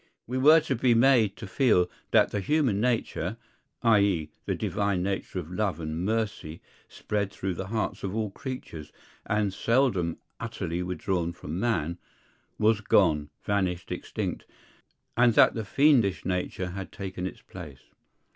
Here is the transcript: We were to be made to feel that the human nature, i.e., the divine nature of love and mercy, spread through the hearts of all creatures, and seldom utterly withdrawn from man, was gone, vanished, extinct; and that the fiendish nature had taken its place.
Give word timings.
We 0.25 0.39
were 0.39 0.59
to 0.61 0.73
be 0.75 0.95
made 0.95 1.35
to 1.35 1.45
feel 1.45 1.87
that 2.09 2.31
the 2.31 2.39
human 2.39 2.79
nature, 2.81 3.37
i.e., 3.83 4.31
the 4.47 4.55
divine 4.55 5.03
nature 5.03 5.37
of 5.37 5.51
love 5.51 5.79
and 5.79 6.03
mercy, 6.03 6.59
spread 6.89 7.31
through 7.31 7.53
the 7.53 7.67
hearts 7.67 8.01
of 8.03 8.15
all 8.15 8.31
creatures, 8.31 8.91
and 9.27 9.53
seldom 9.53 10.17
utterly 10.39 10.81
withdrawn 10.81 11.33
from 11.33 11.59
man, 11.59 11.99
was 12.57 12.81
gone, 12.81 13.29
vanished, 13.43 13.91
extinct; 13.91 14.45
and 15.15 15.35
that 15.35 15.53
the 15.53 15.63
fiendish 15.63 16.25
nature 16.25 16.71
had 16.71 16.91
taken 16.91 17.27
its 17.27 17.43
place. 17.43 17.83